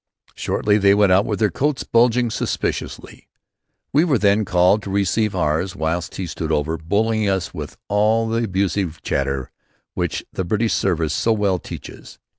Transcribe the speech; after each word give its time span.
Shortly 0.33 0.79
they 0.79 0.95
went 0.95 1.11
out 1.11 1.27
with 1.27 1.37
their 1.37 1.51
coats 1.51 1.83
bulging 1.83 2.31
suspiciously. 2.31 3.27
We 3.93 4.03
were 4.03 4.17
then 4.17 4.45
called 4.45 4.81
to 4.81 4.89
receive 4.89 5.35
ours 5.35 5.75
whilst 5.75 6.15
he 6.15 6.25
stood 6.25 6.51
over, 6.51 6.75
bullying 6.79 7.29
us 7.29 7.53
with 7.53 7.77
all 7.87 8.27
the 8.27 8.43
abusive 8.45 9.03
"chatter" 9.03 9.51
which 9.93 10.25
the 10.33 10.43
British 10.43 10.73
service 10.73 11.13
so 11.13 11.31
well 11.33 11.59
teaches. 11.59 12.17